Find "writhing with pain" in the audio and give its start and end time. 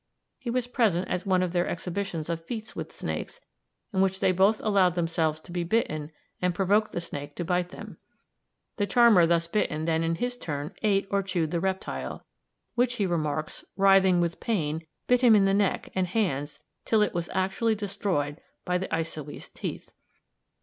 13.77-14.87